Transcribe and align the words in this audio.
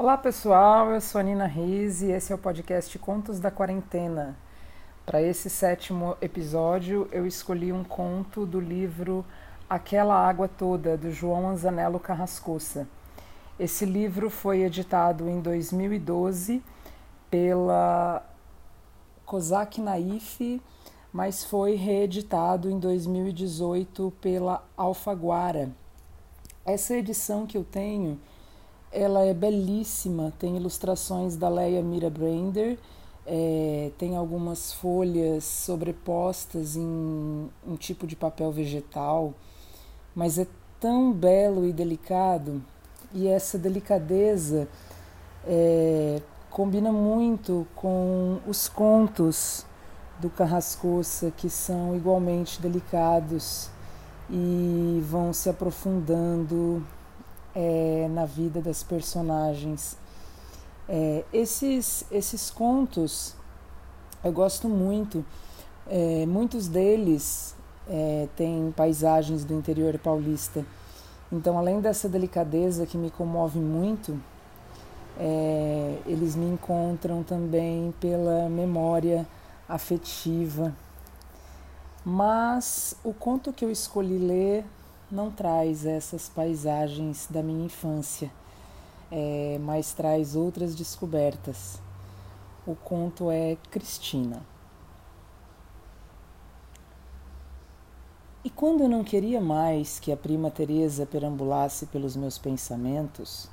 Olá 0.00 0.16
pessoal, 0.16 0.92
eu 0.92 1.00
sou 1.02 1.20
a 1.20 1.22
Nina 1.22 1.44
Riz 1.44 2.00
e 2.00 2.10
esse 2.10 2.32
é 2.32 2.34
o 2.34 2.38
podcast 2.38 2.98
Contos 2.98 3.38
da 3.38 3.50
Quarentena. 3.50 4.34
Para 5.04 5.20
esse 5.20 5.50
sétimo 5.50 6.16
episódio, 6.22 7.06
eu 7.12 7.26
escolhi 7.26 7.70
um 7.70 7.84
conto 7.84 8.46
do 8.46 8.58
livro 8.58 9.22
Aquela 9.68 10.14
Água 10.14 10.48
Toda, 10.48 10.96
do 10.96 11.12
João 11.12 11.50
Anzanello 11.50 12.00
Carrascosa. 12.00 12.88
Esse 13.58 13.84
livro 13.84 14.30
foi 14.30 14.62
editado 14.62 15.28
em 15.28 15.38
2012 15.38 16.62
pela 17.30 18.24
Kozak 19.26 19.82
Naif, 19.82 20.62
mas 21.12 21.44
foi 21.44 21.74
reeditado 21.74 22.70
em 22.70 22.78
2018 22.78 24.14
pela 24.18 24.66
Alfaguara. 24.78 25.68
Essa 26.64 26.96
edição 26.96 27.46
que 27.46 27.58
eu 27.58 27.64
tenho 27.64 28.18
ela 28.92 29.24
é 29.24 29.32
belíssima, 29.32 30.32
tem 30.38 30.56
ilustrações 30.56 31.36
da 31.36 31.48
Leia 31.48 31.82
Mira 31.82 32.10
Brander, 32.10 32.78
é, 33.26 33.90
tem 33.98 34.16
algumas 34.16 34.72
folhas 34.72 35.44
sobrepostas 35.44 36.76
em 36.76 37.48
um 37.66 37.76
tipo 37.78 38.06
de 38.06 38.16
papel 38.16 38.50
vegetal, 38.50 39.32
mas 40.14 40.38
é 40.38 40.46
tão 40.80 41.12
belo 41.12 41.66
e 41.66 41.72
delicado, 41.72 42.62
e 43.12 43.28
essa 43.28 43.58
delicadeza 43.58 44.68
é, 45.46 46.20
combina 46.50 46.90
muito 46.90 47.66
com 47.76 48.38
os 48.46 48.68
contos 48.68 49.64
do 50.18 50.28
Carrascoça, 50.28 51.32
que 51.36 51.48
são 51.48 51.96
igualmente 51.96 52.60
delicados 52.60 53.70
e 54.28 55.02
vão 55.04 55.32
se 55.32 55.48
aprofundando 55.48 56.84
é, 57.54 58.08
na 58.10 58.24
vida 58.24 58.60
das 58.60 58.82
personagens. 58.82 59.96
É, 60.88 61.24
esses, 61.32 62.04
esses 62.10 62.50
contos 62.50 63.34
eu 64.22 64.32
gosto 64.32 64.68
muito, 64.68 65.24
é, 65.88 66.26
muitos 66.26 66.68
deles 66.68 67.56
é, 67.88 68.28
têm 68.36 68.70
paisagens 68.76 69.46
do 69.46 69.54
interior 69.54 69.98
paulista. 69.98 70.62
Então, 71.32 71.56
além 71.56 71.80
dessa 71.80 72.06
delicadeza 72.06 72.84
que 72.84 72.98
me 72.98 73.10
comove 73.10 73.58
muito, 73.58 74.20
é, 75.18 75.98
eles 76.04 76.36
me 76.36 76.44
encontram 76.44 77.22
também 77.22 77.94
pela 77.98 78.46
memória 78.50 79.26
afetiva. 79.66 80.74
Mas 82.04 82.94
o 83.02 83.14
conto 83.14 83.54
que 83.54 83.64
eu 83.64 83.70
escolhi 83.70 84.18
ler 84.18 84.66
não 85.10 85.30
traz 85.30 85.84
essas 85.84 86.28
paisagens 86.28 87.26
da 87.28 87.42
minha 87.42 87.66
infância, 87.66 88.30
é, 89.10 89.58
mas 89.60 89.92
traz 89.92 90.36
outras 90.36 90.74
descobertas. 90.74 91.80
O 92.66 92.76
conto 92.76 93.30
é 93.30 93.56
Cristina. 93.70 94.42
E 98.44 98.48
quando 98.48 98.82
eu 98.82 98.88
não 98.88 99.04
queria 99.04 99.40
mais 99.40 99.98
que 99.98 100.12
a 100.12 100.16
prima 100.16 100.50
Teresa 100.50 101.04
perambulasse 101.04 101.86
pelos 101.86 102.16
meus 102.16 102.38
pensamentos, 102.38 103.50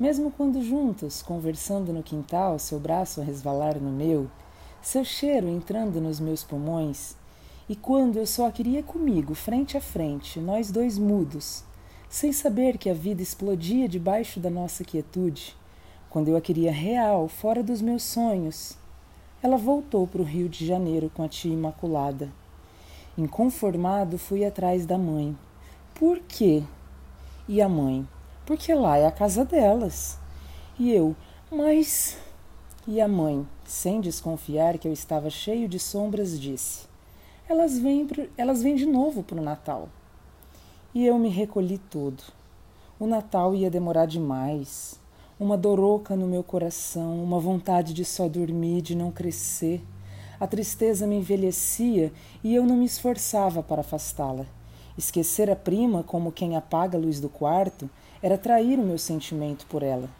mesmo 0.00 0.30
quando 0.30 0.62
juntos, 0.62 1.20
conversando 1.20 1.92
no 1.92 2.02
quintal, 2.02 2.58
seu 2.58 2.78
braço 2.78 3.20
a 3.20 3.24
resvalar 3.24 3.78
no 3.80 3.90
meu, 3.90 4.30
seu 4.80 5.04
cheiro 5.04 5.48
entrando 5.48 6.00
nos 6.00 6.20
meus 6.20 6.44
pulmões, 6.44 7.16
e 7.68 7.76
quando 7.76 8.16
eu 8.16 8.26
só 8.26 8.46
a 8.46 8.52
queria 8.52 8.82
comigo, 8.82 9.34
frente 9.34 9.76
a 9.76 9.80
frente, 9.80 10.40
nós 10.40 10.70
dois 10.70 10.96
mudos, 10.96 11.62
sem 12.08 12.32
saber 12.32 12.78
que 12.78 12.88
a 12.88 12.94
vida 12.94 13.20
explodia 13.20 13.86
debaixo 13.86 14.40
da 14.40 14.48
nossa 14.48 14.82
quietude, 14.82 15.54
quando 16.08 16.28
eu 16.28 16.36
a 16.38 16.40
queria 16.40 16.72
real, 16.72 17.28
fora 17.28 17.62
dos 17.62 17.82
meus 17.82 18.02
sonhos, 18.02 18.78
ela 19.42 19.58
voltou 19.58 20.06
para 20.06 20.22
o 20.22 20.24
Rio 20.24 20.48
de 20.48 20.66
Janeiro 20.66 21.10
com 21.14 21.22
a 21.22 21.28
tia 21.28 21.52
Imaculada. 21.52 22.32
Inconformado, 23.18 24.16
fui 24.16 24.46
atrás 24.46 24.86
da 24.86 24.96
mãe. 24.96 25.36
Por 25.94 26.20
quê? 26.20 26.62
E 27.46 27.60
a 27.60 27.68
mãe? 27.68 28.08
Porque 28.46 28.72
lá 28.72 28.96
é 28.96 29.06
a 29.06 29.12
casa 29.12 29.44
delas. 29.44 30.18
E 30.78 30.90
eu, 30.90 31.14
mas. 31.52 32.16
E 32.86 32.98
a 32.98 33.06
mãe, 33.06 33.46
sem 33.66 34.00
desconfiar 34.00 34.78
que 34.78 34.88
eu 34.88 34.92
estava 34.92 35.28
cheio 35.28 35.68
de 35.68 35.78
sombras, 35.78 36.40
disse: 36.40 36.87
elas 37.48 37.78
vêm, 37.78 38.06
elas 38.36 38.62
vêm 38.62 38.76
de 38.76 38.84
novo 38.84 39.22
para 39.22 39.40
o 39.40 39.42
Natal. 39.42 39.88
E 40.94 41.06
eu 41.06 41.18
me 41.18 41.30
recolhi 41.30 41.78
todo. 41.78 42.22
O 43.00 43.06
Natal 43.06 43.54
ia 43.54 43.70
demorar 43.70 44.06
demais. 44.06 45.00
Uma 45.40 45.56
doroca 45.56 46.14
no 46.14 46.26
meu 46.26 46.42
coração, 46.42 47.22
uma 47.22 47.38
vontade 47.38 47.94
de 47.94 48.04
só 48.04 48.28
dormir, 48.28 48.82
de 48.82 48.94
não 48.94 49.10
crescer. 49.10 49.82
A 50.38 50.46
tristeza 50.46 51.06
me 51.06 51.16
envelhecia 51.16 52.12
e 52.44 52.54
eu 52.54 52.66
não 52.66 52.76
me 52.76 52.84
esforçava 52.84 53.62
para 53.62 53.80
afastá-la. 53.80 54.44
Esquecer 54.96 55.50
a 55.50 55.56
prima 55.56 56.02
como 56.02 56.32
quem 56.32 56.56
apaga 56.56 56.98
a 56.98 57.00
luz 57.00 57.18
do 57.18 57.28
quarto 57.28 57.88
era 58.20 58.36
trair 58.36 58.78
o 58.78 58.84
meu 58.84 58.98
sentimento 58.98 59.64
por 59.66 59.82
ela. 59.82 60.10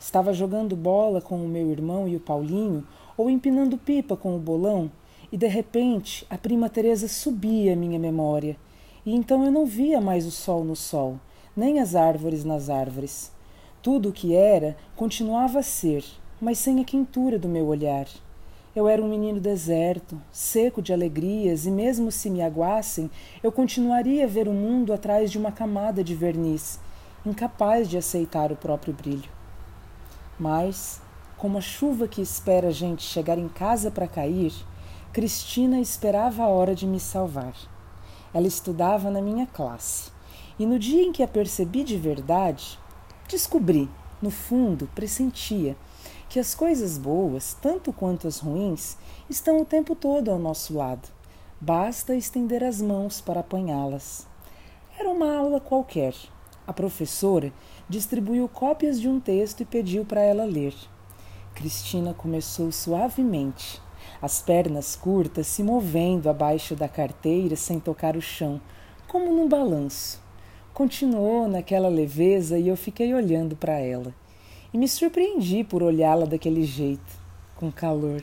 Estava 0.00 0.32
jogando 0.32 0.74
bola 0.74 1.20
com 1.20 1.36
o 1.44 1.48
meu 1.48 1.70
irmão 1.70 2.08
e 2.08 2.16
o 2.16 2.20
Paulinho, 2.20 2.86
ou 3.16 3.28
empinando 3.28 3.76
pipa 3.76 4.16
com 4.16 4.34
o 4.34 4.38
bolão, 4.38 4.90
e 5.32 5.36
de 5.36 5.46
repente 5.46 6.26
a 6.28 6.36
prima 6.36 6.68
Teresa 6.68 7.08
subia 7.08 7.72
à 7.72 7.76
minha 7.76 7.98
memória, 7.98 8.56
e 9.04 9.14
então 9.14 9.44
eu 9.44 9.50
não 9.50 9.64
via 9.64 10.00
mais 10.00 10.26
o 10.26 10.30
sol 10.30 10.64
no 10.64 10.76
sol, 10.76 11.18
nem 11.56 11.80
as 11.80 11.94
árvores 11.94 12.44
nas 12.44 12.68
árvores. 12.68 13.32
Tudo 13.82 14.10
o 14.10 14.12
que 14.12 14.34
era 14.34 14.76
continuava 14.94 15.60
a 15.60 15.62
ser, 15.62 16.04
mas 16.40 16.58
sem 16.58 16.80
a 16.80 16.84
quentura 16.84 17.38
do 17.38 17.48
meu 17.48 17.66
olhar. 17.66 18.06
Eu 18.74 18.86
era 18.86 19.02
um 19.02 19.08
menino 19.08 19.40
deserto, 19.40 20.20
seco 20.30 20.80
de 20.80 20.92
alegrias, 20.92 21.66
e 21.66 21.70
mesmo 21.70 22.12
se 22.12 22.30
me 22.30 22.40
aguassem, 22.40 23.10
eu 23.42 23.50
continuaria 23.50 24.24
a 24.24 24.28
ver 24.28 24.46
o 24.46 24.52
mundo 24.52 24.92
atrás 24.92 25.30
de 25.30 25.38
uma 25.38 25.50
camada 25.50 26.04
de 26.04 26.14
verniz, 26.14 26.78
incapaz 27.26 27.88
de 27.88 27.98
aceitar 27.98 28.52
o 28.52 28.56
próprio 28.56 28.94
brilho. 28.94 29.28
Mas, 30.38 31.02
como 31.36 31.58
a 31.58 31.60
chuva 31.60 32.06
que 32.06 32.22
espera 32.22 32.68
a 32.68 32.72
gente 32.72 33.02
chegar 33.02 33.38
em 33.38 33.48
casa 33.48 33.90
para 33.90 34.06
cair, 34.06 34.52
Cristina 35.12 35.80
esperava 35.80 36.44
a 36.44 36.46
hora 36.46 36.72
de 36.72 36.86
me 36.86 37.00
salvar. 37.00 37.54
Ela 38.32 38.46
estudava 38.46 39.10
na 39.10 39.20
minha 39.20 39.44
classe. 39.44 40.12
E 40.56 40.64
no 40.64 40.78
dia 40.78 41.02
em 41.02 41.10
que 41.10 41.20
a 41.20 41.26
percebi 41.26 41.82
de 41.82 41.96
verdade, 41.96 42.78
descobri, 43.28 43.90
no 44.22 44.30
fundo, 44.30 44.88
pressentia, 44.94 45.76
que 46.28 46.38
as 46.38 46.54
coisas 46.54 46.96
boas, 46.96 47.56
tanto 47.60 47.92
quanto 47.92 48.28
as 48.28 48.38
ruins, 48.38 48.96
estão 49.28 49.60
o 49.60 49.64
tempo 49.64 49.96
todo 49.96 50.30
ao 50.30 50.38
nosso 50.38 50.76
lado. 50.76 51.08
Basta 51.60 52.14
estender 52.14 52.62
as 52.62 52.80
mãos 52.80 53.20
para 53.20 53.40
apanhá-las. 53.40 54.28
Era 54.96 55.10
uma 55.10 55.34
aula 55.34 55.60
qualquer. 55.60 56.14
A 56.64 56.72
professora 56.72 57.52
distribuiu 57.88 58.48
cópias 58.48 59.00
de 59.00 59.08
um 59.08 59.18
texto 59.18 59.62
e 59.62 59.64
pediu 59.64 60.04
para 60.04 60.20
ela 60.20 60.44
ler. 60.44 60.74
Cristina 61.52 62.14
começou 62.14 62.70
suavemente 62.70 63.82
as 64.22 64.42
pernas 64.42 64.94
curtas 64.94 65.46
se 65.46 65.62
movendo 65.62 66.28
abaixo 66.28 66.76
da 66.76 66.86
carteira 66.86 67.56
sem 67.56 67.80
tocar 67.80 68.16
o 68.16 68.20
chão, 68.20 68.60
como 69.08 69.32
num 69.32 69.48
balanço. 69.48 70.20
Continuou 70.74 71.48
naquela 71.48 71.88
leveza 71.88 72.58
e 72.58 72.68
eu 72.68 72.76
fiquei 72.76 73.14
olhando 73.14 73.56
para 73.56 73.78
ela. 73.78 74.14
E 74.72 74.78
me 74.78 74.86
surpreendi 74.86 75.64
por 75.64 75.82
olhá-la 75.82 76.26
daquele 76.26 76.64
jeito, 76.64 77.18
com 77.56 77.72
calor. 77.72 78.22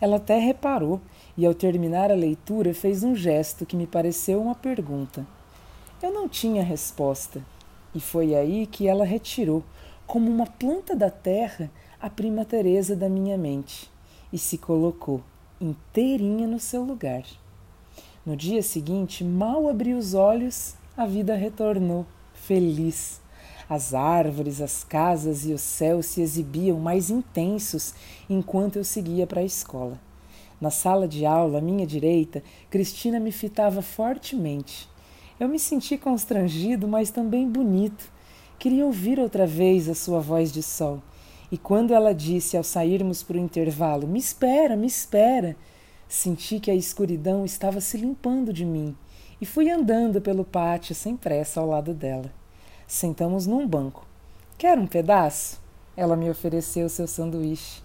Ela 0.00 0.16
até 0.16 0.38
reparou 0.38 1.00
e, 1.36 1.44
ao 1.44 1.52
terminar 1.52 2.12
a 2.12 2.14
leitura, 2.14 2.72
fez 2.72 3.02
um 3.02 3.14
gesto 3.14 3.66
que 3.66 3.76
me 3.76 3.88
pareceu 3.88 4.40
uma 4.40 4.54
pergunta. 4.54 5.26
Eu 6.00 6.12
não 6.12 6.28
tinha 6.28 6.62
resposta, 6.62 7.42
e 7.92 8.00
foi 8.00 8.36
aí 8.36 8.66
que 8.66 8.86
ela 8.86 9.04
retirou, 9.04 9.64
como 10.06 10.30
uma 10.30 10.46
planta 10.46 10.94
da 10.94 11.10
terra, 11.10 11.68
a 12.00 12.08
prima 12.08 12.44
Teresa 12.44 12.94
da 12.94 13.08
minha 13.08 13.36
mente 13.36 13.90
e 14.32 14.38
se 14.38 14.58
colocou 14.58 15.22
inteirinha 15.60 16.46
no 16.46 16.60
seu 16.60 16.84
lugar. 16.84 17.24
No 18.24 18.36
dia 18.36 18.62
seguinte, 18.62 19.24
mal 19.24 19.68
abri 19.68 19.94
os 19.94 20.14
olhos, 20.14 20.74
a 20.96 21.06
vida 21.06 21.34
retornou, 21.34 22.06
feliz. 22.34 23.20
As 23.68 23.92
árvores, 23.92 24.60
as 24.60 24.82
casas 24.82 25.44
e 25.44 25.52
o 25.52 25.58
céu 25.58 26.02
se 26.02 26.22
exibiam 26.22 26.78
mais 26.78 27.10
intensos 27.10 27.94
enquanto 28.28 28.76
eu 28.76 28.84
seguia 28.84 29.26
para 29.26 29.40
a 29.40 29.44
escola. 29.44 30.00
Na 30.60 30.70
sala 30.70 31.06
de 31.06 31.26
aula, 31.26 31.58
à 31.58 31.60
minha 31.60 31.86
direita, 31.86 32.42
Cristina 32.70 33.20
me 33.20 33.30
fitava 33.30 33.82
fortemente. 33.82 34.88
Eu 35.38 35.48
me 35.48 35.58
senti 35.58 35.96
constrangido, 35.96 36.88
mas 36.88 37.10
também 37.10 37.48
bonito. 37.48 38.10
Queria 38.58 38.84
ouvir 38.86 39.20
outra 39.20 39.46
vez 39.46 39.88
a 39.88 39.94
sua 39.94 40.18
voz 40.18 40.50
de 40.50 40.62
sol 40.62 41.00
e 41.50 41.56
quando 41.56 41.94
ela 41.94 42.14
disse 42.14 42.56
ao 42.56 42.62
sairmos 42.62 43.22
para 43.22 43.36
o 43.36 43.40
intervalo: 43.40 44.06
Me 44.06 44.18
espera, 44.18 44.76
me 44.76 44.86
espera, 44.86 45.56
senti 46.08 46.60
que 46.60 46.70
a 46.70 46.74
escuridão 46.74 47.44
estava 47.44 47.80
se 47.80 47.96
limpando 47.96 48.52
de 48.52 48.64
mim 48.64 48.96
e 49.40 49.46
fui 49.46 49.70
andando 49.70 50.20
pelo 50.20 50.44
pátio 50.44 50.94
sem 50.94 51.16
pressa 51.16 51.60
ao 51.60 51.66
lado 51.66 51.94
dela. 51.94 52.30
Sentamos 52.86 53.46
num 53.46 53.66
banco. 53.66 54.06
Quer 54.56 54.78
um 54.78 54.86
pedaço? 54.86 55.60
Ela 55.96 56.16
me 56.16 56.28
ofereceu 56.28 56.88
seu 56.88 57.06
sanduíche. 57.06 57.82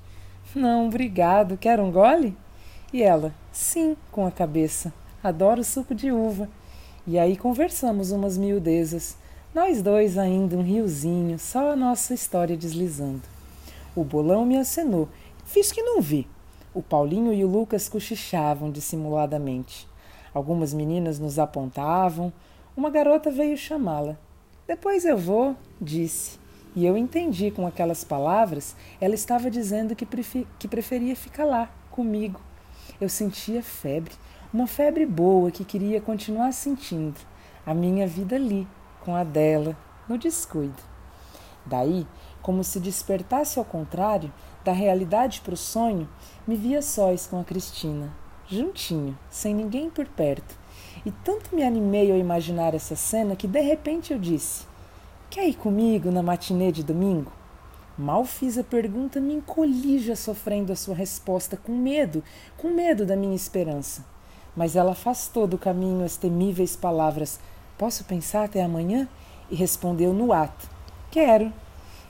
Não, 0.55 0.87
obrigado. 0.87 1.57
Quer 1.57 1.79
um 1.79 1.91
gole? 1.91 2.35
E 2.91 3.01
ela, 3.01 3.33
sim, 3.51 3.95
com 4.11 4.25
a 4.25 4.31
cabeça. 4.31 4.93
Adoro 5.23 5.63
suco 5.63 5.93
de 5.93 6.11
uva. 6.11 6.49
E 7.05 7.19
aí 7.19 7.35
conversamos 7.35 8.11
umas 8.11 8.37
miudezas. 8.37 9.17
Nós 9.53 9.81
dois 9.81 10.17
ainda, 10.17 10.55
um 10.55 10.63
riozinho, 10.63 11.37
só 11.37 11.71
a 11.71 11.75
nossa 11.75 12.13
história 12.13 12.57
deslizando. 12.57 13.32
O 13.95 14.03
bolão 14.03 14.45
me 14.45 14.57
acenou. 14.57 15.07
Fiz 15.45 15.71
que 15.71 15.81
não 15.81 16.01
vi. 16.01 16.27
O 16.73 16.81
Paulinho 16.81 17.31
e 17.33 17.45
o 17.45 17.47
Lucas 17.47 17.87
cochichavam 17.87 18.71
dissimuladamente. 18.71 19.87
Algumas 20.33 20.73
meninas 20.73 21.19
nos 21.19 21.37
apontavam. 21.37 22.33
Uma 22.75 22.89
garota 22.89 23.29
veio 23.29 23.55
chamá-la. 23.55 24.17
Depois 24.67 25.05
eu 25.05 25.17
vou, 25.17 25.55
disse. 25.79 26.39
E 26.75 26.85
eu 26.85 26.97
entendi 26.97 27.51
com 27.51 27.67
aquelas 27.67 28.03
palavras, 28.03 28.75
ela 28.99 29.13
estava 29.13 29.51
dizendo 29.51 29.95
que, 29.95 30.07
que 30.57 30.67
preferia 30.67 31.15
ficar 31.15 31.45
lá, 31.45 31.69
comigo. 31.91 32.41
Eu 32.99 33.07
sentia 33.07 33.61
febre, 33.61 34.13
uma 34.51 34.65
febre 34.65 35.05
boa 35.05 35.51
que 35.51 35.63
queria 35.63 36.01
continuar 36.01 36.51
sentindo. 36.51 37.19
A 37.63 37.75
minha 37.75 38.07
vida 38.07 38.35
ali, 38.35 38.67
com 39.01 39.15
a 39.15 39.23
dela, 39.23 39.77
no 40.09 40.17
descuido. 40.17 40.81
Daí, 41.63 42.07
como 42.43 42.63
se 42.63 42.79
despertasse 42.79 43.57
ao 43.57 43.65
contrário, 43.65 44.31
da 44.63 44.71
realidade 44.71 45.41
para 45.41 45.53
o 45.53 45.57
sonho, 45.57 46.07
me 46.45 46.55
via 46.55 46.81
sós 46.81 47.25
com 47.25 47.39
a 47.39 47.43
Cristina, 47.43 48.13
juntinho, 48.47 49.17
sem 49.29 49.55
ninguém 49.55 49.89
por 49.89 50.05
perto. 50.05 50.55
E 51.05 51.11
tanto 51.11 51.55
me 51.55 51.63
animei 51.63 52.11
ao 52.11 52.17
imaginar 52.17 52.75
essa 52.75 52.95
cena 52.95 53.35
que 53.35 53.47
de 53.47 53.61
repente 53.61 54.13
eu 54.13 54.19
disse: 54.19 54.65
Quer 55.29 55.47
ir 55.47 55.55
comigo 55.55 56.11
na 56.11 56.21
matinê 56.21 56.71
de 56.71 56.83
domingo? 56.83 57.31
Mal 57.97 58.25
fiz 58.25 58.57
a 58.57 58.63
pergunta, 58.63 59.19
me 59.19 59.35
encolhi 59.35 59.99
já 59.99 60.15
sofrendo 60.15 60.71
a 60.71 60.75
sua 60.75 60.95
resposta, 60.95 61.55
com 61.55 61.71
medo, 61.71 62.23
com 62.57 62.69
medo 62.69 63.05
da 63.05 63.15
minha 63.15 63.35
esperança. 63.35 64.03
Mas 64.55 64.75
ela 64.75 64.91
afastou 64.91 65.47
do 65.47 65.57
caminho 65.57 66.03
as 66.03 66.17
temíveis 66.17 66.75
palavras: 66.75 67.39
Posso 67.77 68.03
pensar 68.03 68.45
até 68.45 68.63
amanhã? 68.63 69.07
E 69.49 69.55
respondeu 69.55 70.13
no 70.13 70.33
ato: 70.33 70.69
Quero. 71.09 71.51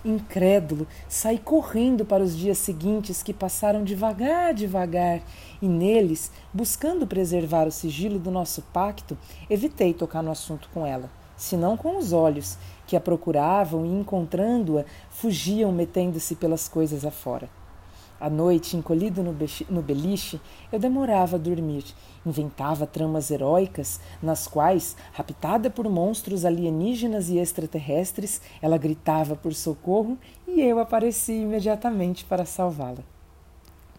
Incrédulo, 0.05 0.85
saí 1.07 1.37
correndo 1.37 2.03
para 2.03 2.23
os 2.23 2.35
dias 2.35 2.57
seguintes 2.57 3.23
que 3.23 3.33
passaram 3.33 3.83
devagar, 3.83 4.53
devagar, 4.53 5.21
e 5.61 5.67
neles, 5.67 6.29
buscando 6.53 7.07
preservar 7.07 7.67
o 7.67 7.71
sigilo 7.71 8.19
do 8.19 8.29
nosso 8.29 8.61
pacto, 8.73 9.17
evitei 9.49 9.93
tocar 9.93 10.21
no 10.21 10.31
assunto 10.31 10.69
com 10.73 10.85
ela, 10.85 11.09
senão 11.37 11.77
com 11.77 11.97
os 11.97 12.11
olhos, 12.11 12.57
que 12.85 12.97
a 12.97 13.01
procuravam 13.01 13.85
e, 13.85 13.89
encontrando-a, 13.89 14.83
fugiam 15.09 15.71
metendo-se 15.71 16.35
pelas 16.35 16.67
coisas 16.67 17.05
afora. 17.05 17.49
À 18.23 18.29
noite, 18.29 18.77
encolhido 18.77 19.21
no 19.21 19.81
beliche, 19.81 20.39
eu 20.71 20.79
demorava 20.79 21.35
a 21.35 21.37
dormir. 21.37 21.83
Inventava 22.25 22.87
tramas 22.87 23.29
heróicas, 23.29 23.99
nas 24.21 24.47
quais, 24.47 24.95
raptada 25.11 25.69
por 25.69 25.89
monstros 25.89 26.45
alienígenas 26.45 27.27
e 27.27 27.37
extraterrestres, 27.37 28.39
ela 28.61 28.77
gritava 28.77 29.35
por 29.35 29.53
socorro 29.53 30.17
e 30.47 30.61
eu 30.61 30.79
aparecia 30.79 31.35
imediatamente 31.35 32.23
para 32.23 32.45
salvá-la. 32.45 33.03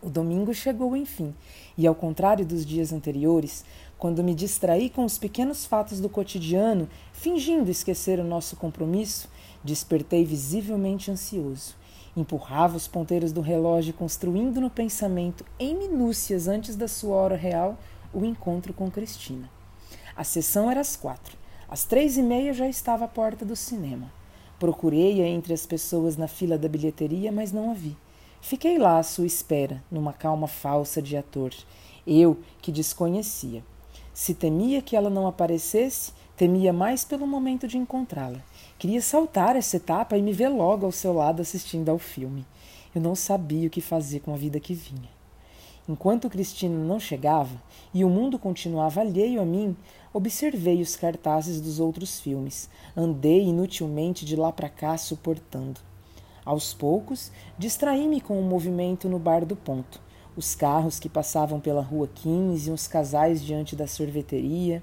O 0.02 0.08
domingo 0.08 0.54
chegou 0.54 0.96
enfim, 0.96 1.34
e 1.76 1.86
ao 1.86 1.94
contrário 1.94 2.46
dos 2.46 2.64
dias 2.64 2.94
anteriores, 2.94 3.62
quando 3.98 4.24
me 4.24 4.34
distraí 4.34 4.88
com 4.88 5.04
os 5.04 5.18
pequenos 5.18 5.66
fatos 5.66 6.00
do 6.00 6.08
cotidiano, 6.08 6.88
fingindo 7.12 7.70
esquecer 7.70 8.18
o 8.18 8.24
nosso 8.24 8.56
compromisso, 8.56 9.28
despertei 9.62 10.24
visivelmente 10.24 11.10
ansioso 11.10 11.83
Empurrava 12.16 12.76
os 12.76 12.86
ponteiros 12.86 13.32
do 13.32 13.40
relógio, 13.40 13.92
construindo 13.92 14.60
no 14.60 14.70
pensamento, 14.70 15.44
em 15.58 15.76
minúcias 15.76 16.46
antes 16.46 16.76
da 16.76 16.86
sua 16.86 17.16
hora 17.16 17.36
real, 17.36 17.76
o 18.12 18.24
encontro 18.24 18.72
com 18.72 18.90
Cristina. 18.90 19.50
A 20.16 20.22
sessão 20.22 20.70
era 20.70 20.80
às 20.80 20.94
quatro. 20.94 21.36
Às 21.68 21.84
três 21.84 22.16
e 22.16 22.22
meia 22.22 22.52
já 22.52 22.68
estava 22.68 23.04
à 23.04 23.08
porta 23.08 23.44
do 23.44 23.56
cinema. 23.56 24.12
Procurei-a 24.60 25.26
entre 25.26 25.52
as 25.52 25.66
pessoas 25.66 26.16
na 26.16 26.28
fila 26.28 26.56
da 26.56 26.68
bilheteria, 26.68 27.32
mas 27.32 27.50
não 27.50 27.72
a 27.72 27.74
vi. 27.74 27.96
Fiquei 28.40 28.78
lá 28.78 28.98
à 28.98 29.02
sua 29.02 29.26
espera, 29.26 29.82
numa 29.90 30.12
calma 30.12 30.46
falsa 30.46 31.02
de 31.02 31.16
ator. 31.16 31.52
Eu, 32.06 32.38
que 32.62 32.70
desconhecia. 32.70 33.64
Se 34.12 34.34
temia 34.34 34.80
que 34.80 34.94
ela 34.94 35.10
não 35.10 35.26
aparecesse, 35.26 36.12
temia 36.36 36.72
mais 36.72 37.04
pelo 37.04 37.26
momento 37.26 37.66
de 37.66 37.76
encontrá-la. 37.76 38.40
Queria 38.84 39.00
saltar 39.00 39.56
essa 39.56 39.78
etapa 39.78 40.14
e 40.14 40.20
me 40.20 40.30
ver 40.30 40.50
logo 40.50 40.84
ao 40.84 40.92
seu 40.92 41.14
lado 41.14 41.40
assistindo 41.40 41.88
ao 41.88 41.98
filme. 41.98 42.44
Eu 42.94 43.00
não 43.00 43.14
sabia 43.14 43.66
o 43.66 43.70
que 43.70 43.80
fazer 43.80 44.20
com 44.20 44.34
a 44.34 44.36
vida 44.36 44.60
que 44.60 44.74
vinha. 44.74 45.08
Enquanto 45.88 46.28
Cristina 46.28 46.78
não 46.84 47.00
chegava 47.00 47.62
e 47.94 48.04
o 48.04 48.10
mundo 48.10 48.38
continuava 48.38 49.00
alheio 49.00 49.40
a 49.40 49.44
mim, 49.46 49.74
observei 50.12 50.82
os 50.82 50.96
cartazes 50.96 51.62
dos 51.62 51.80
outros 51.80 52.20
filmes. 52.20 52.68
Andei 52.94 53.44
inutilmente 53.44 54.22
de 54.26 54.36
lá 54.36 54.52
para 54.52 54.68
cá 54.68 54.98
suportando. 54.98 55.80
Aos 56.44 56.74
poucos, 56.74 57.32
distraí-me 57.56 58.20
com 58.20 58.34
o 58.34 58.40
um 58.40 58.46
movimento 58.46 59.08
no 59.08 59.18
bar 59.18 59.46
do 59.46 59.56
ponto. 59.56 59.98
Os 60.36 60.54
carros 60.54 60.98
que 60.98 61.08
passavam 61.08 61.58
pela 61.58 61.80
rua 61.80 62.06
15, 62.14 62.70
os 62.70 62.86
casais 62.86 63.42
diante 63.42 63.74
da 63.74 63.86
sorveteria. 63.86 64.82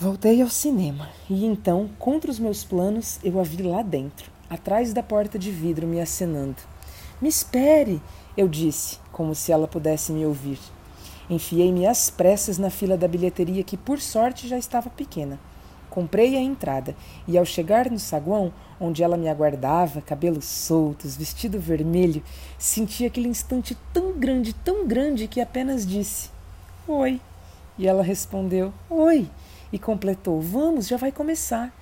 Voltei 0.00 0.40
ao 0.40 0.48
cinema 0.48 1.10
e 1.28 1.44
então, 1.44 1.90
contra 1.98 2.30
os 2.30 2.38
meus 2.38 2.64
planos, 2.64 3.20
eu 3.22 3.38
a 3.38 3.42
vi 3.42 3.62
lá 3.62 3.82
dentro, 3.82 4.30
atrás 4.48 4.94
da 4.94 5.02
porta 5.02 5.38
de 5.38 5.50
vidro, 5.50 5.86
me 5.86 6.00
acenando. 6.00 6.56
Me 7.20 7.28
espere, 7.28 8.00
eu 8.34 8.48
disse, 8.48 8.98
como 9.12 9.34
se 9.34 9.52
ela 9.52 9.68
pudesse 9.68 10.10
me 10.10 10.24
ouvir. 10.24 10.58
Enfiei-me 11.28 11.86
às 11.86 12.08
pressas 12.08 12.56
na 12.56 12.70
fila 12.70 12.96
da 12.96 13.06
bilheteria, 13.06 13.62
que 13.62 13.76
por 13.76 14.00
sorte 14.00 14.48
já 14.48 14.56
estava 14.56 14.88
pequena. 14.88 15.38
Comprei 15.90 16.34
a 16.34 16.40
entrada 16.40 16.96
e, 17.28 17.36
ao 17.36 17.44
chegar 17.44 17.90
no 17.90 17.98
saguão, 17.98 18.54
onde 18.80 19.02
ela 19.02 19.18
me 19.18 19.28
aguardava, 19.28 20.00
cabelos 20.00 20.46
soltos, 20.46 21.14
vestido 21.14 21.60
vermelho, 21.60 22.22
senti 22.58 23.04
aquele 23.04 23.28
instante 23.28 23.76
tão 23.92 24.12
grande, 24.12 24.54
tão 24.54 24.88
grande, 24.88 25.28
que 25.28 25.42
apenas 25.42 25.84
disse: 25.86 26.30
Oi. 26.88 27.20
E 27.76 27.86
ela 27.86 28.02
respondeu: 28.02 28.72
Oi 28.88 29.28
e 29.72 29.78
completou: 29.78 30.40
Vamos, 30.40 30.88
já 30.88 30.96
vai 30.96 31.12
começar. 31.12 31.72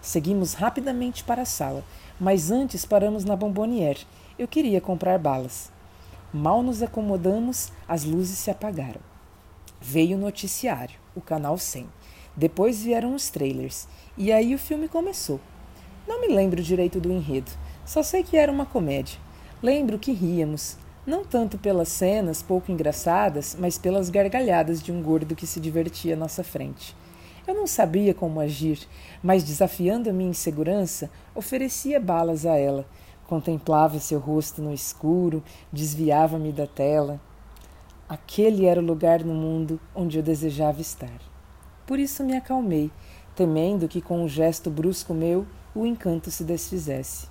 Seguimos 0.00 0.54
rapidamente 0.54 1.22
para 1.22 1.42
a 1.42 1.46
sala, 1.46 1.84
mas 2.18 2.50
antes 2.50 2.84
paramos 2.84 3.24
na 3.24 3.36
Bombonière. 3.36 4.06
Eu 4.38 4.48
queria 4.48 4.80
comprar 4.80 5.18
balas. 5.18 5.70
Mal 6.32 6.62
nos 6.62 6.82
acomodamos, 6.82 7.70
as 7.86 8.04
luzes 8.04 8.38
se 8.38 8.50
apagaram. 8.50 9.00
Veio 9.80 10.16
o 10.16 10.20
noticiário, 10.20 10.98
o 11.14 11.20
canal 11.20 11.58
100. 11.58 11.86
Depois 12.36 12.82
vieram 12.82 13.14
os 13.14 13.28
trailers. 13.28 13.86
E 14.16 14.32
aí 14.32 14.54
o 14.54 14.58
filme 14.58 14.88
começou. 14.88 15.40
Não 16.06 16.20
me 16.20 16.28
lembro 16.28 16.62
direito 16.62 17.00
do 17.00 17.12
enredo, 17.12 17.50
só 17.84 18.02
sei 18.02 18.22
que 18.22 18.36
era 18.36 18.50
uma 18.50 18.66
comédia. 18.66 19.18
Lembro 19.62 19.98
que 19.98 20.12
ríamos, 20.12 20.76
não 21.06 21.24
tanto 21.24 21.58
pelas 21.58 21.88
cenas 21.88 22.42
pouco 22.42 22.72
engraçadas, 22.72 23.56
mas 23.58 23.78
pelas 23.78 24.10
gargalhadas 24.10 24.82
de 24.82 24.90
um 24.90 25.02
gordo 25.02 25.36
que 25.36 25.46
se 25.46 25.60
divertia 25.60 26.14
à 26.14 26.16
nossa 26.16 26.42
frente. 26.42 26.96
Eu 27.44 27.54
não 27.54 27.66
sabia 27.66 28.14
como 28.14 28.38
agir, 28.38 28.86
mas 29.20 29.42
desafiando 29.42 30.08
a 30.08 30.12
minha 30.12 30.30
insegurança, 30.30 31.10
oferecia 31.34 31.98
balas 31.98 32.46
a 32.46 32.56
ela. 32.56 32.86
Contemplava 33.26 33.98
seu 33.98 34.20
rosto 34.20 34.62
no 34.62 34.72
escuro, 34.72 35.42
desviava-me 35.72 36.52
da 36.52 36.68
tela. 36.68 37.20
Aquele 38.08 38.66
era 38.66 38.80
o 38.80 38.84
lugar 38.84 39.24
no 39.24 39.34
mundo 39.34 39.80
onde 39.92 40.18
eu 40.18 40.22
desejava 40.22 40.80
estar. 40.80 41.18
Por 41.84 41.98
isso 41.98 42.22
me 42.22 42.36
acalmei, 42.36 42.92
temendo 43.34 43.88
que 43.88 44.00
com 44.00 44.22
um 44.22 44.28
gesto 44.28 44.70
brusco 44.70 45.12
meu 45.12 45.44
o 45.74 45.84
encanto 45.84 46.30
se 46.30 46.44
desfizesse. 46.44 47.26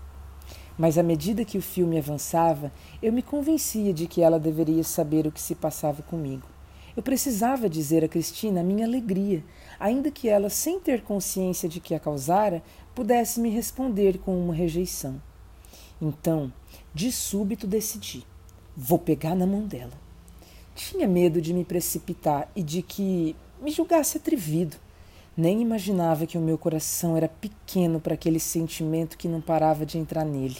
Mas 0.77 0.97
à 0.97 1.03
medida 1.03 1.45
que 1.45 1.57
o 1.57 1.61
filme 1.61 1.97
avançava, 1.97 2.71
eu 3.01 3.13
me 3.13 3.21
convencia 3.21 3.93
de 3.93 4.07
que 4.07 4.21
ela 4.21 4.39
deveria 4.39 4.83
saber 4.83 5.25
o 5.25 5.31
que 5.31 5.39
se 5.39 5.55
passava 5.55 6.01
comigo. 6.01 6.47
Eu 6.95 7.01
precisava 7.01 7.69
dizer 7.69 8.03
a 8.03 8.07
Cristina 8.07 8.61
a 8.61 8.63
minha 8.63 8.85
alegria, 8.85 9.43
ainda 9.79 10.11
que 10.11 10.27
ela, 10.27 10.49
sem 10.49 10.79
ter 10.79 11.01
consciência 11.01 11.69
de 11.69 11.79
que 11.79 11.95
a 11.95 11.99
causara, 11.99 12.61
pudesse 12.93 13.39
me 13.39 13.49
responder 13.49 14.17
com 14.17 14.37
uma 14.37 14.53
rejeição. 14.53 15.21
Então, 16.01 16.51
de 16.93 17.11
súbito 17.11 17.65
decidi: 17.65 18.25
vou 18.75 18.99
pegar 18.99 19.35
na 19.35 19.45
mão 19.45 19.65
dela. 19.65 19.93
Tinha 20.75 21.07
medo 21.07 21.41
de 21.41 21.53
me 21.53 21.63
precipitar 21.63 22.49
e 22.55 22.63
de 22.63 22.81
que 22.81 23.35
me 23.61 23.71
julgasse 23.71 24.17
atrevido. 24.17 24.77
Nem 25.37 25.61
imaginava 25.61 26.25
que 26.25 26.37
o 26.37 26.41
meu 26.41 26.57
coração 26.57 27.15
era 27.15 27.27
pequeno 27.27 28.01
para 28.01 28.15
aquele 28.15 28.39
sentimento 28.39 29.17
que 29.17 29.29
não 29.29 29.39
parava 29.39 29.85
de 29.85 29.97
entrar 29.97 30.25
nele. 30.25 30.57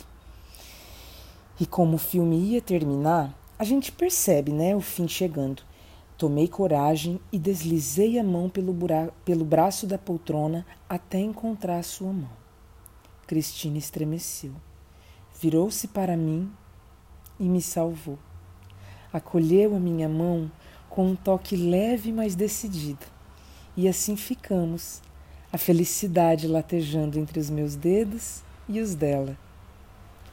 E 1.59 1.65
como 1.65 1.95
o 1.95 2.00
filme 2.00 2.38
ia 2.38 2.61
terminar, 2.61 3.38
a 3.59 3.63
gente 3.63 3.91
percebe, 3.91 4.51
né, 4.51 4.75
o 4.75 4.81
fim 4.81 5.07
chegando. 5.07 5.61
Tomei 6.21 6.47
coragem 6.47 7.19
e 7.31 7.39
deslizei 7.39 8.19
a 8.19 8.23
mão 8.23 8.47
pelo, 8.47 8.77
pelo 9.25 9.43
braço 9.43 9.87
da 9.87 9.97
poltrona 9.97 10.63
até 10.87 11.17
encontrar 11.17 11.81
sua 11.81 12.13
mão. 12.13 12.29
Cristina 13.25 13.79
estremeceu. 13.79 14.51
Virou-se 15.41 15.87
para 15.87 16.15
mim 16.15 16.47
e 17.39 17.49
me 17.49 17.59
salvou. 17.59 18.19
Acolheu 19.11 19.75
a 19.75 19.79
minha 19.79 20.07
mão 20.07 20.51
com 20.91 21.07
um 21.07 21.15
toque 21.15 21.55
leve, 21.55 22.11
mas 22.11 22.35
decidido. 22.35 23.07
E 23.75 23.87
assim 23.87 24.15
ficamos, 24.15 25.01
a 25.51 25.57
felicidade 25.57 26.47
latejando 26.47 27.17
entre 27.17 27.39
os 27.39 27.49
meus 27.49 27.75
dedos 27.75 28.43
e 28.69 28.79
os 28.79 28.93
dela. 28.93 29.35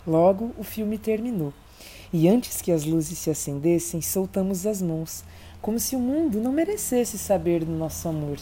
Logo 0.06 0.52
o 0.58 0.62
filme 0.62 0.98
terminou, 0.98 1.54
e 2.12 2.28
antes 2.28 2.60
que 2.60 2.72
as 2.72 2.84
luzes 2.84 3.18
se 3.18 3.30
acendessem, 3.30 4.02
soltamos 4.02 4.66
as 4.66 4.82
mãos, 4.82 5.24
como 5.60 5.78
se 5.78 5.96
o 5.96 5.98
mundo 5.98 6.40
não 6.40 6.52
merecesse 6.52 7.18
saber 7.18 7.64
do 7.64 7.72
nosso 7.72 8.08
amor, 8.08 8.38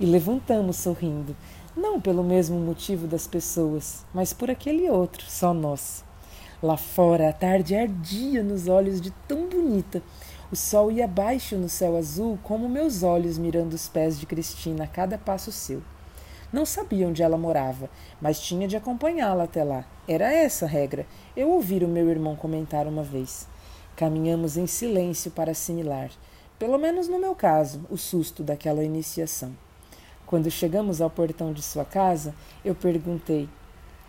e 0.00 0.06
levantamos 0.06 0.76
sorrindo, 0.76 1.36
não 1.76 2.00
pelo 2.00 2.22
mesmo 2.22 2.58
motivo 2.58 3.06
das 3.06 3.26
pessoas, 3.26 4.04
mas 4.12 4.32
por 4.32 4.50
aquele 4.50 4.90
outro, 4.90 5.24
só 5.28 5.54
nós. 5.54 6.04
Lá 6.62 6.76
fora 6.76 7.28
a 7.28 7.32
tarde 7.32 7.74
ardia 7.74 8.42
nos 8.42 8.68
olhos 8.68 9.00
de 9.00 9.10
tão 9.26 9.48
bonita. 9.48 10.02
O 10.52 10.54
sol 10.54 10.92
ia 10.92 11.06
abaixo 11.06 11.56
no 11.56 11.68
céu 11.68 11.96
azul, 11.96 12.38
como 12.42 12.68
meus 12.68 13.02
olhos 13.02 13.38
mirando 13.38 13.72
os 13.72 13.88
pés 13.88 14.20
de 14.20 14.26
Cristina 14.26 14.84
a 14.84 14.86
cada 14.86 15.18
passo 15.18 15.50
seu. 15.50 15.82
Não 16.52 16.66
sabia 16.66 17.08
onde 17.08 17.22
ela 17.22 17.38
morava, 17.38 17.88
mas 18.20 18.38
tinha 18.38 18.68
de 18.68 18.76
acompanhá-la 18.76 19.44
até 19.44 19.64
lá. 19.64 19.86
Era 20.06 20.30
essa 20.30 20.66
a 20.66 20.68
regra. 20.68 21.06
Eu 21.34 21.50
ouvi 21.50 21.82
o 21.82 21.88
meu 21.88 22.10
irmão 22.10 22.36
comentar 22.36 22.86
uma 22.86 23.02
vez. 23.02 23.48
Caminhamos 23.96 24.56
em 24.56 24.66
silêncio 24.66 25.30
para 25.30 25.52
assimilar, 25.52 26.10
pelo 26.62 26.78
menos 26.78 27.08
no 27.08 27.18
meu 27.18 27.34
caso, 27.34 27.84
o 27.90 27.96
susto 27.96 28.40
daquela 28.44 28.84
iniciação. 28.84 29.52
Quando 30.24 30.48
chegamos 30.48 31.00
ao 31.00 31.10
portão 31.10 31.52
de 31.52 31.60
sua 31.60 31.84
casa, 31.84 32.32
eu 32.64 32.72
perguntei: 32.72 33.48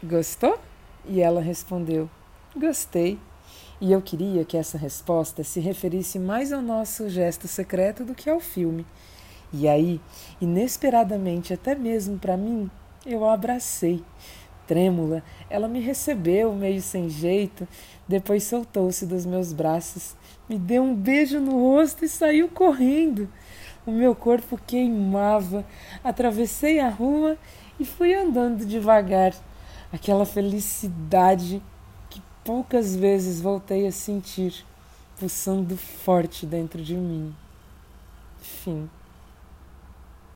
Gostou? 0.03 0.60
E 1.03 1.19
ela 1.19 1.41
respondeu: 1.41 2.07
Gostei. 2.55 3.17
E 3.81 3.91
eu 3.91 4.03
queria 4.03 4.45
que 4.45 4.55
essa 4.55 4.77
resposta 4.77 5.43
se 5.43 5.60
referisse 5.60 6.19
mais 6.19 6.53
ao 6.53 6.62
nosso 6.62 7.10
gesto 7.10 7.48
secreto 7.48 8.05
do 8.05 8.13
que 8.13 8.29
ao 8.29 8.39
filme. 8.39 8.86
E 9.51 9.67
aí, 9.67 10.00
inesperadamente, 10.39 11.55
até 11.55 11.74
mesmo 11.74 12.19
para 12.19 12.38
mim, 12.38 12.69
eu 13.03 13.25
a 13.25 13.33
abracei. 13.33 14.03
Trêmula, 14.67 15.24
ela 15.50 15.67
me 15.67 15.79
recebeu 15.79 16.53
meio 16.53 16.82
sem 16.82 17.10
jeito, 17.10 17.67
depois 18.08 18.43
soltou-se 18.43 19.05
dos 19.05 19.25
meus 19.25 19.51
braços, 19.51 20.15
me 20.48 20.58
deu 20.58 20.84
um 20.84 20.96
beijo 20.96 21.39
no 21.39 21.51
rosto 21.51 22.05
e 22.05 22.10
saiu 22.10 22.50
correndo. 22.50 23.29
O 23.86 23.91
meu 23.91 24.15
corpo 24.15 24.60
queimava. 24.65 25.65
Atravessei 26.03 26.79
a 26.79 26.89
rua 26.89 27.38
e 27.79 27.86
fui 27.86 28.13
andando 28.13 28.65
devagar. 28.65 29.34
Aquela 29.91 30.25
felicidade 30.25 31.62
que 32.10 32.22
poucas 32.43 32.96
vezes 32.96 33.41
voltei 33.41 33.86
a 33.86 33.91
sentir, 33.91 34.65
pulsando 35.20 35.77
forte 35.77 36.46
dentro 36.46 36.82
de 36.82 36.96
mim. 36.96 37.36
Fim. 38.39 38.89